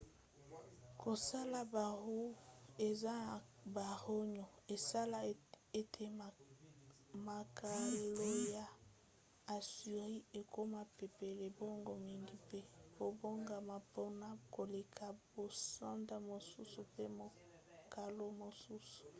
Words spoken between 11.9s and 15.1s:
mingi mpe ebongama mpona koleka